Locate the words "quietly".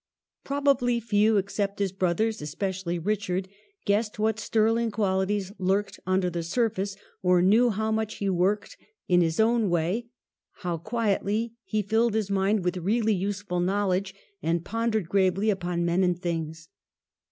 10.79-11.53